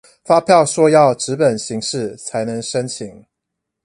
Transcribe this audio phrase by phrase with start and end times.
[0.25, 3.23] 發票說要紙本形式才能申請